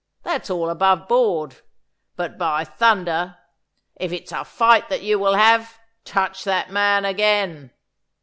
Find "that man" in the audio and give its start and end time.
6.43-7.05